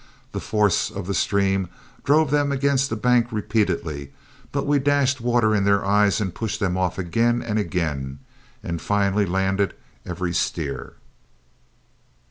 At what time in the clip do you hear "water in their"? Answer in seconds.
5.21-5.85